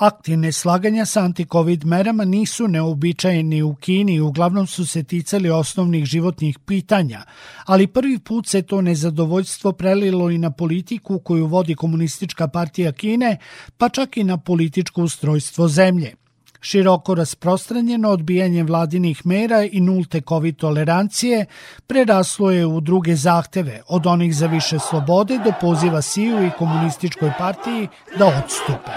[0.00, 6.04] Akti neslaganja sa antikovid merama nisu neobičajeni u Kini i uglavnom su se ticali osnovnih
[6.04, 7.22] životnih pitanja,
[7.64, 13.36] ali prvi put se to nezadovoljstvo prelilo i na politiku koju vodi Komunistička partija Kine,
[13.76, 16.14] pa čak i na političko ustrojstvo zemlje.
[16.60, 21.46] Široko rasprostranjeno odbijanje vladinih mera i nulte COVID tolerancije
[21.86, 27.32] preraslo je u druge zahteve, od onih za više slobode do poziva Siju i komunističkoj
[27.38, 27.88] partiji
[28.18, 28.90] da odstupe.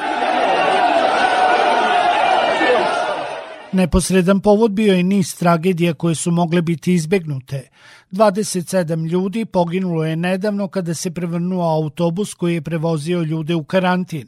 [3.73, 7.69] Neposredan povod bio je niz tragedija koje su mogle biti izbegnute.
[8.11, 14.27] 27 ljudi poginulo je nedavno kada se prevrnuo autobus koji je prevozio ljude u karantin.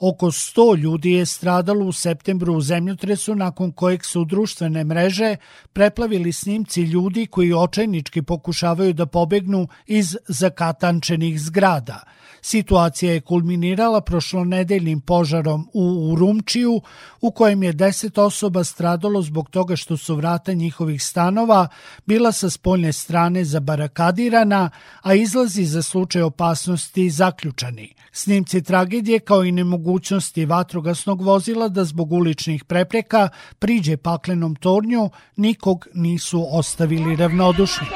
[0.00, 5.36] Oko 100 ljudi je stradalo u septembru u zemljotresu nakon kojeg su društvene mreže
[5.72, 12.02] preplavili snimci ljudi koji očajnički pokušavaju da pobegnu iz zakatančenih zgrada–
[12.48, 16.80] Situacija je kulminirala prošlonedeljnim požarom u Urumčiju,
[17.20, 21.68] u kojem je 10 osoba stradalo zbog toga što su vrata njihovih stanova
[22.06, 24.70] bila sa spoljne strane zabarakadirana,
[25.02, 27.94] a izlazi za slučaj opasnosti zaključani.
[28.12, 35.86] Snimci tragedije kao i nemogućnosti vatrogasnog vozila da zbog uličnih prepreka priđe paklenom tornju nikog
[35.94, 37.86] nisu ostavili ravnodušni.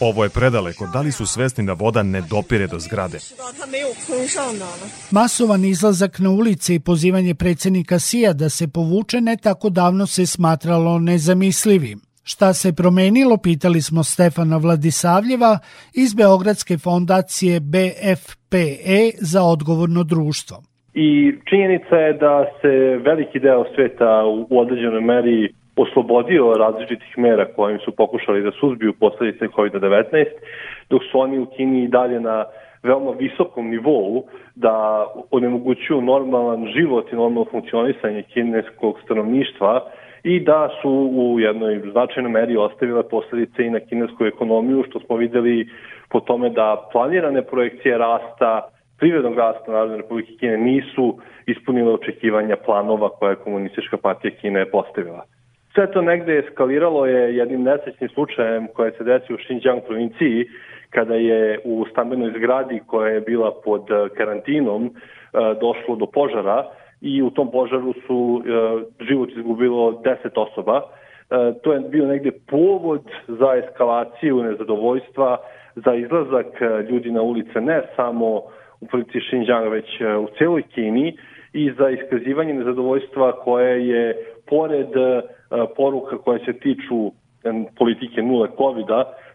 [0.00, 3.18] Ovo je predaleko, da li su svesni da voda ne dopire do zgrade?
[5.10, 10.26] Masovan izlazak na ulice i pozivanje predsednika Sija da se povuče ne tako davno se
[10.26, 12.00] smatralo nezamislivim.
[12.22, 15.58] Šta se promenilo, pitali smo Stefana Vladisavljeva
[15.94, 20.56] iz Beogradske fondacije BFPE za odgovorno društvo.
[20.94, 22.68] I činjenica je da se
[23.08, 29.44] veliki deo sveta u određenoj meri oslobodio različitih mera kojim su pokušali da suzbiju posledice
[29.44, 30.24] COVID-19,
[30.90, 32.44] dok su oni u Kini i dalje na
[32.82, 39.80] veoma visokom nivou da onemogućuju normalan život i normalno funkcionisanje kineskog stanovništva
[40.22, 45.16] i da su u jednoj značajnoj meri ostavile posledice i na kinesku ekonomiju, što smo
[45.16, 45.68] videli
[46.10, 53.08] po tome da planirane projekcije rasta, privrednog rasta Narodne Republike Kine nisu ispunile očekivanja planova
[53.08, 55.35] koje je Komunistička partija Kine postavila.
[55.76, 60.46] Sve to negde eskaliralo je jednim nesrećnim slučajem koje se desio u Xinjiang provinciji
[60.90, 64.90] kada je u stambenoj zgradi koja je bila pod eh, karantinom eh,
[65.60, 66.64] došlo do požara
[67.00, 70.82] i u tom požaru su eh, život izgubilo 10 osoba.
[71.62, 75.36] To je bio negde povod za eskalaciju nezadovoljstva,
[75.74, 76.46] za izlazak
[76.90, 78.26] ljudi na ulice ne samo
[78.80, 81.16] u policiji Xinjiang, već u celoj Kini
[81.52, 84.16] i za iskazivanje nezadovoljstva koje je
[84.46, 84.88] pored
[85.76, 87.12] poruka koje se tiču
[87.78, 88.86] politike nule covid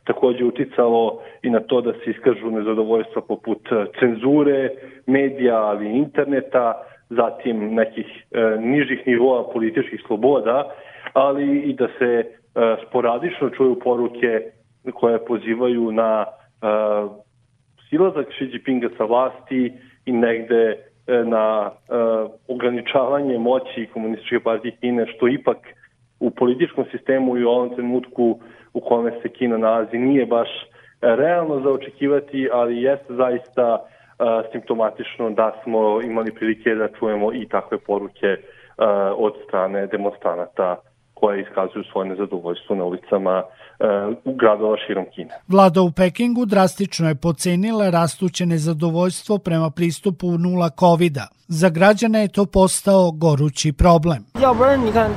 [0.04, 4.70] takođe uticalo i na to da se iskažu nezadovoljstva poput e, cenzure,
[5.06, 6.74] medija, ali i interneta,
[7.10, 10.72] zatim nekih e, nižih nivoa političkih sloboda,
[11.14, 12.26] ali i da se e,
[12.88, 14.42] sporadično čuju poruke
[14.94, 16.68] koje pozivaju na e,
[17.90, 19.74] silazak Xi Jinpinga sa vlasti
[20.06, 20.78] i negde e,
[21.26, 21.94] na e,
[22.48, 25.58] ograničavanje moći komunističke partije Kine, što ipak
[26.22, 28.40] u političkom sistemu i u ovom trenutku
[28.74, 30.66] u kome se Kina nalazi nije baš e,
[31.02, 33.78] realno za očekivati, ali jeste zaista
[34.22, 38.86] uh, simptomatično da smo imali prilike da čujemo i takve poruke uh,
[39.18, 40.76] od strane demonstranata
[41.22, 45.34] koje iskazuju svoje nezadovoljstvo na ulicama uh, u gradova širom Kine.
[45.48, 51.42] Vlada u Pekingu drastično je pocenila rastuće nezadovoljstvo prema pristupu nula covid -a.
[51.54, 54.26] Za građane je to postao gorući problem.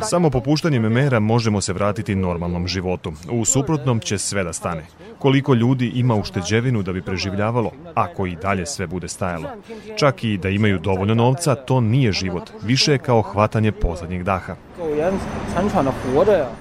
[0.00, 3.12] Samo popuštanjem mera možemo se vratiti normalnom životu.
[3.32, 4.86] U suprotnom će sve da stane.
[5.18, 9.48] Koliko ljudi ima ušteđevinu da bi preživljavalo, ako i dalje sve bude stajalo.
[9.96, 12.50] Čak i da imaju dovoljno novca, to nije život.
[12.62, 14.56] Više je kao hvatanje poslednjeg daha.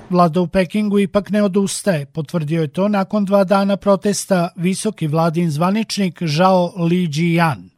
[0.09, 2.05] Vlada u Pekingu ipak ne odustaje.
[2.05, 7.69] Potvrdio je to nakon dva dana protesta visoki vladin zvaničnik Zhao Li Jian.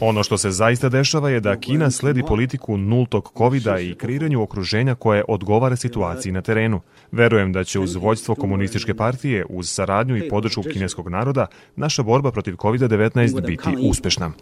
[0.00, 4.94] Ono što se zaista dešava je da Kina sledi politiku nultog covid i kreiranju okruženja
[4.94, 6.80] koje odgovara situaciji na terenu.
[7.12, 11.46] Verujem da će uz vođstvo komunističke partije, uz saradnju i podršku kineskog naroda,
[11.76, 14.32] naša borba protiv COVID-19 biti uspešna.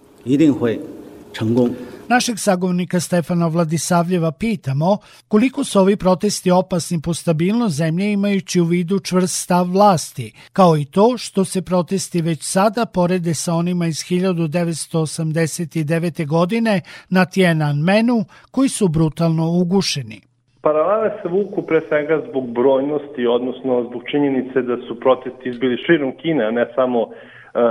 [2.08, 4.98] Našeg sagovnika Stefana Vladisavljeva pitamo
[5.28, 10.76] koliko su ovi protesti opasni po stabilnost zemlje imajući u vidu čvrst stav vlasti, kao
[10.76, 16.26] i to što se protesti već sada porede sa onima iz 1989.
[16.26, 16.80] godine
[17.10, 20.20] na Tiananmenu koji su brutalno ugušeni.
[20.60, 26.12] Paralele se vuku pre svega zbog brojnosti, odnosno zbog činjenice da su protesti izbili širom
[26.16, 27.06] Kine, a ne samo e,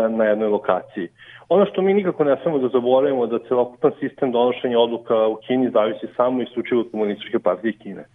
[0.10, 1.08] na jednoj lokaciji.
[1.50, 5.70] Ono što mi nikako ne smemo da zaboravimo da celokupan sistem donošenja odluka u Kini
[5.70, 8.06] zavisi samo i isključivo od komunističke partije Kine.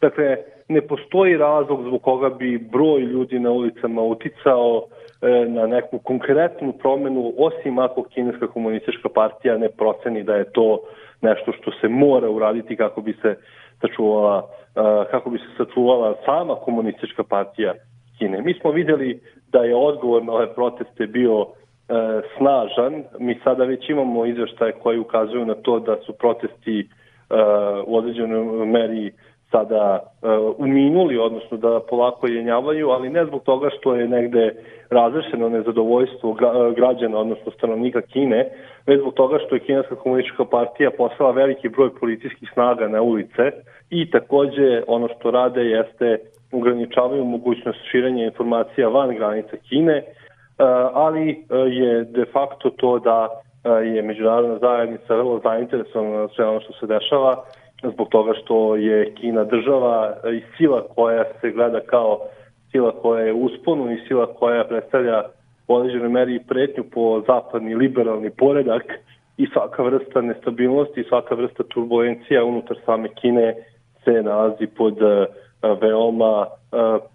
[0.00, 0.36] Dakle,
[0.68, 4.82] ne postoji razlog zbog koga bi broj ljudi na ulicama uticao
[5.22, 10.78] e, na neku konkretnu promenu, osim ako kineska komunistička partija ne proceni da je to
[11.20, 13.36] nešto što se mora uraditi kako bi se
[13.80, 17.74] sačuvala, e, kako bi se sačuvala sama komunistička partija
[18.18, 18.42] Kine.
[18.42, 19.20] Mi smo videli
[19.52, 21.46] da je odgovor na ove proteste bio
[22.36, 23.04] snažan.
[23.18, 26.84] Mi sada već imamo izveštaje koji ukazuju na to da su protesti e,
[27.86, 29.12] u određenoj meri
[29.50, 34.54] sada uh, uminuli, odnosno da polako jenjavaju, ali ne zbog toga što je negde
[34.90, 36.36] razrešeno nezadovoljstvo
[36.76, 38.48] građana, odnosno stanovnika Kine,
[38.86, 43.50] već zbog toga što je Kineska komunistička partija poslala veliki broj policijskih snaga na ulice
[43.90, 46.18] i takođe ono što rade jeste
[46.52, 50.02] ograničavaju mogućnost širenja informacija van granica Kine,
[50.92, 53.28] ali je de facto to da
[53.80, 57.44] je međunarodna zajednica vrlo zainteresovana na sve ono što se dešava,
[57.82, 62.20] zbog toga što je Kina država i sila koja se gleda kao
[62.70, 65.22] sila koja je usponu i sila koja predstavlja
[65.68, 68.82] u određenoj meri pretnju po zapadni liberalni poredak
[69.36, 73.54] i svaka vrsta nestabilnosti i svaka vrsta turbulencija unutar same Kine
[74.04, 74.98] se nalazi pod
[75.80, 76.46] veoma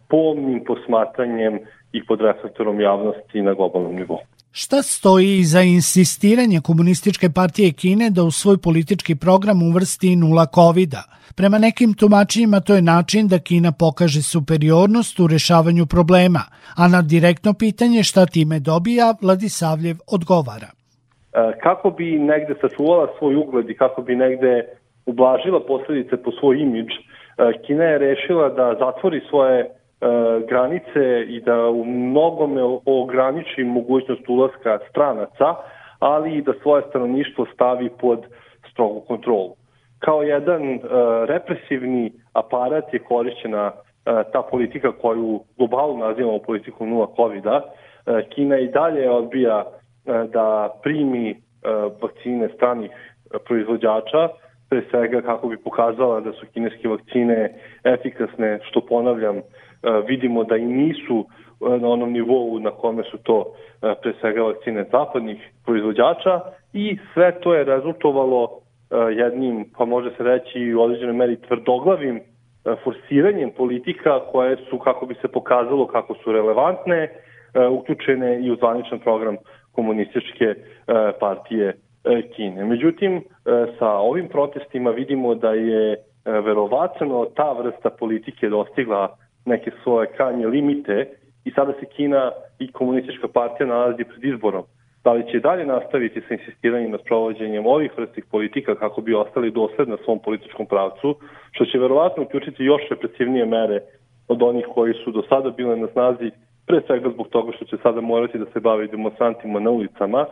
[0.10, 1.60] pomnim posmatranjem
[1.98, 4.20] i pod reflektorom javnosti na globalnom nivou.
[4.52, 10.90] Šta stoji za insistiranje Komunističke partije Kine da u svoj politički program uvrsti nula covid
[10.90, 11.04] -a?
[11.38, 16.44] Prema nekim tumačenjima to je način da Kina pokaže superiornost u rešavanju problema,
[16.82, 20.70] a na direktno pitanje šta time dobija, Vladisavljev odgovara.
[20.72, 20.78] E,
[21.64, 24.54] kako bi negde sačuvala svoj ugled i kako bi negde
[25.06, 27.02] ublažila posledice po svoj imidž, e,
[27.66, 29.70] Kina je rešila da zatvori svoje
[30.48, 35.56] granice i da u mnogome ograniči mogućnost ulaska stranaca,
[36.00, 38.26] ali i da svoje stanovništvo stavi pod
[38.72, 39.56] strogu kontrolu.
[40.00, 40.82] Kao jedan uh,
[41.26, 43.82] represivni aparat je korišćena uh,
[44.34, 47.62] ta politika koju globalno nazivamo politiku nula covid -a.
[47.62, 49.66] Uh, Kina i dalje odbija
[50.34, 51.36] da primi
[52.02, 52.92] vakcine stranih
[53.46, 54.30] proizvođača,
[54.70, 57.54] pre svega kako bi pokazala da su kineske vakcine
[57.84, 59.42] efikasne, što ponavljam,
[60.08, 61.26] vidimo da i nisu
[61.60, 63.46] na onom nivou na kome su to
[63.80, 66.42] pre svega vakcine zapadnih proizvođača
[66.74, 68.50] i sve to je rezultovalo
[69.18, 72.22] jednim, pa može se reći u određenoj meri tvrdoglavim
[72.84, 77.10] forsiranjem politika koje su, kako bi se pokazalo kako su relevantne,
[77.72, 79.38] uključene i u zvaničan program
[79.72, 80.56] komunističke
[81.20, 81.74] partije
[82.36, 82.64] Kine.
[82.66, 83.24] Međutim,
[83.80, 85.96] sa ovim protestima vidimo da je
[86.26, 91.08] verovatno ta vrsta politike dostigla neke svoje krajnje limite
[91.46, 94.64] i sada se Kina i komunistička partija nalazi pred izborom.
[95.04, 99.52] Da li će dalje nastaviti sa insistiranjem na sprovođenjem ovih vrstih politika kako bi ostali
[99.52, 101.16] dosled na svom političkom pravcu,
[101.52, 103.80] što će verovatno uključiti još represivnije mere
[104.28, 106.32] od onih koji su do sada bile na snazi,
[106.68, 110.26] pre svega zbog toga što će sada morati da se bave demonstrantima na ulicama,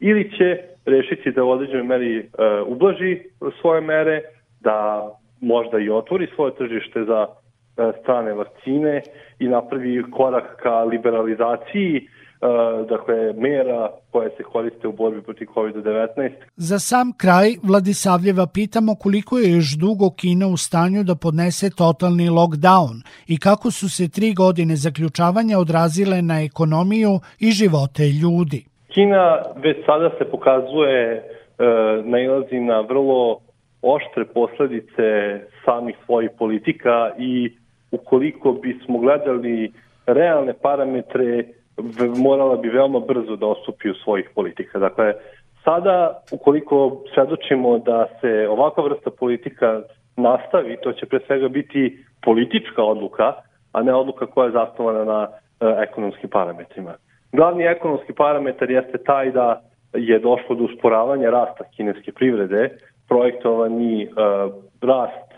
[0.00, 2.24] ili će rešiti da u određenoj meri e,
[2.66, 3.20] ublaži
[3.60, 4.22] svoje mere,
[4.60, 5.08] da
[5.40, 7.26] možda i otvori svoje tržište za
[8.02, 9.02] strane vakcine
[9.38, 12.04] i napravi korak ka liberalizaciji e,
[12.88, 16.30] dakle, mera koje se koriste u borbi protiv COVID-19.
[16.56, 22.28] Za sam kraj Vladisavljeva pitamo koliko je još dugo Kina u stanju da podnese totalni
[22.28, 22.94] lockdown
[23.28, 28.64] i kako su se tri godine zaključavanja odrazile na ekonomiju i živote ljudi.
[28.94, 31.22] Kina već sada se pokazuje e,
[32.04, 33.40] nailazi na vrlo
[33.82, 35.06] oštre posledice
[35.64, 37.56] samih svojih politika i
[37.90, 39.72] ukoliko bismo gledali
[40.06, 41.44] realne parametre,
[42.16, 44.78] morala bi veoma brzo da ostupi u svojih politika.
[44.78, 45.14] Dakle,
[45.64, 49.82] sada, ukoliko svedočimo da se ovakva vrsta politika
[50.16, 53.34] nastavi, to će pre svega biti politička odluka,
[53.72, 56.94] a ne odluka koja je zasnovana na e, ekonomskim parametrima.
[57.32, 59.62] Glavni ekonomski parametar jeste taj da
[59.94, 64.08] je došlo do usporavanja rasta kineske privrede, projektovani e,
[64.82, 65.29] rast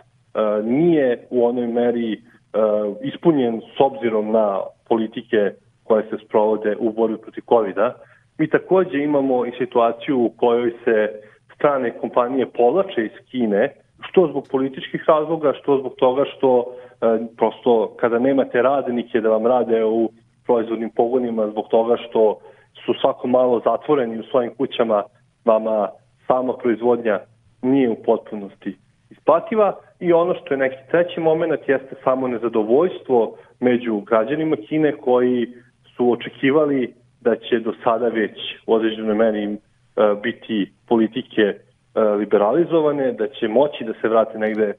[0.64, 5.50] nije u onoj meri uh, ispunjen s obzirom na politike
[5.84, 7.92] koje se sprovode u borbi protiv covid -a.
[8.38, 11.08] Mi takođe imamo i situaciju u kojoj se
[11.54, 16.66] strane kompanije povlače iz Kine, što zbog političkih razloga, što zbog toga što uh,
[17.36, 20.10] prosto kada nemate radnike da vam rade u
[20.46, 22.38] proizvodnim pogonima, zbog toga što
[22.86, 25.02] su svako malo zatvoreni u svojim kućama,
[25.44, 25.88] vama
[26.26, 27.20] sama proizvodnja
[27.62, 28.81] nije u potpunosti
[29.22, 35.46] isplativa i ono što je neki treći moment jeste samo nezadovoljstvo među građanima Kine koji
[35.96, 39.56] su očekivali da će do sada već u određenoj meri e,
[40.22, 44.72] biti politike e, liberalizovane, da će moći da se vrate negde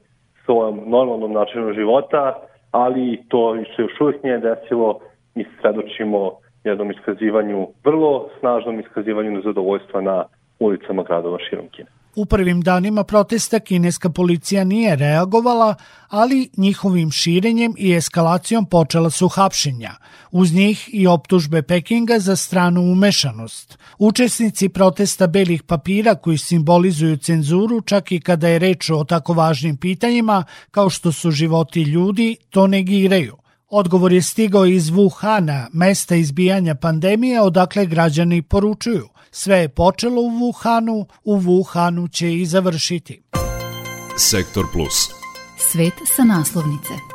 [0.44, 2.34] svojom normalnom načinu života,
[2.70, 5.00] ali to se još uvijek nije desilo.
[5.34, 6.32] Mi svedočimo
[6.64, 10.24] jednom iskazivanju, vrlo snažnom iskazivanju nezadovoljstva na
[10.58, 12.03] ulicama gradova širom Kine.
[12.16, 15.74] U prvim danima protesta kineska policija nije reagovala,
[16.08, 19.94] ali njihovim širenjem i eskalacijom počela su hapšenja.
[20.30, 23.78] Uz njih i optužbe Pekinga za stranu umešanost.
[23.98, 29.76] Učesnici protesta belih papira koji simbolizuju cenzuru čak i kada je reč o tako važnim
[29.76, 33.36] pitanjima kao što su životi ljudi, to negiraju.
[33.68, 39.08] Odgovor je stigao iz Wuhana, mesta izbijanja pandemije odakle građani poručuju.
[39.36, 43.22] Sve je počelo u Wuhanu, u Wuhanu će i završiti.
[44.18, 45.10] Sektor Plus.
[45.58, 47.13] Svet sa naslovnice.